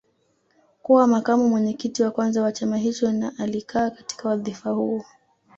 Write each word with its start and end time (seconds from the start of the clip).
Kuwa 0.81 1.07
makamu 1.07 1.49
mwenyekiti 1.49 2.03
wa 2.03 2.11
kwanza 2.11 2.41
wa 2.41 2.51
chama 2.51 2.77
hicho 2.77 3.11
na 3.11 3.33
alikaa 3.39 3.89
katika 3.89 4.29
wadhifa 4.29 4.69
huo 4.69 5.05